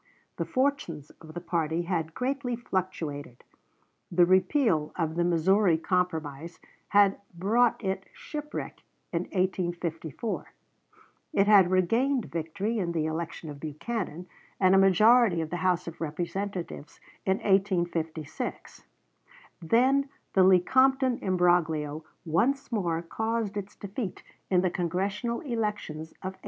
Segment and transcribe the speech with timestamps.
[0.37, 3.43] The fortunes of the party had greatly fluctuated.
[4.11, 8.81] The repeal of the Missouri Compromise had brought it shipwreck
[9.13, 10.53] in 1854;
[11.33, 14.25] it had regained victory in the election of Buchanan,
[14.59, 18.85] and a majority of the House of Representatives in 1856;
[19.61, 26.39] then the Lecompton imbroglio once more caused its defeat in the Congressional elections of 1858.